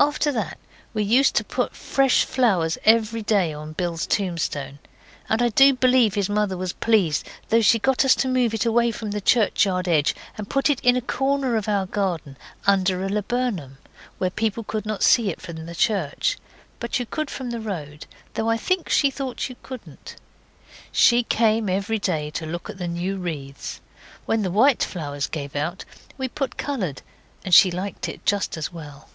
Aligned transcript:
After 0.00 0.30
that 0.30 0.58
we 0.94 1.02
used 1.02 1.34
to 1.34 1.42
put 1.44 1.74
fresh 1.74 2.24
flowers 2.24 2.78
every 2.84 3.20
day 3.20 3.52
on 3.52 3.72
Bill's 3.72 4.06
tombstone, 4.06 4.78
and 5.28 5.42
I 5.42 5.48
do 5.48 5.74
believe 5.74 6.14
his 6.14 6.28
mother 6.28 6.56
was 6.56 6.72
pleased, 6.72 7.26
though 7.48 7.62
she 7.62 7.80
got 7.80 8.04
us 8.04 8.14
to 8.14 8.28
move 8.28 8.54
it 8.54 8.64
away 8.64 8.92
from 8.92 9.10
the 9.10 9.20
churchyard 9.20 9.88
edge 9.88 10.14
and 10.36 10.48
put 10.48 10.70
it 10.70 10.78
in 10.82 10.94
a 10.94 11.00
corner 11.00 11.56
of 11.56 11.68
our 11.68 11.84
garden 11.84 12.36
under 12.64 13.02
a 13.02 13.08
laburnum, 13.08 13.78
where 14.18 14.30
people 14.30 14.62
could 14.62 14.86
not 14.86 15.02
see 15.02 15.30
it 15.30 15.40
from 15.40 15.66
the 15.66 15.74
church. 15.74 16.38
But 16.78 17.00
you 17.00 17.04
could 17.04 17.28
from 17.28 17.50
the 17.50 17.58
road, 17.60 18.06
though 18.34 18.48
I 18.48 18.56
think 18.56 18.88
she 18.88 19.10
thought 19.10 19.48
you 19.48 19.56
couldn't. 19.64 20.14
She 20.92 21.24
came 21.24 21.68
every 21.68 21.98
day 21.98 22.30
to 22.30 22.46
look 22.46 22.70
at 22.70 22.78
the 22.78 22.86
new 22.86 23.16
wreaths. 23.16 23.80
When 24.26 24.42
the 24.42 24.52
white 24.52 24.84
flowers 24.84 25.26
gave 25.26 25.56
out 25.56 25.84
we 26.16 26.28
put 26.28 26.56
coloured, 26.56 27.02
and 27.44 27.52
she 27.52 27.72
liked 27.72 28.08
it 28.08 28.24
just 28.24 28.56
as 28.56 28.72
well. 28.72 29.08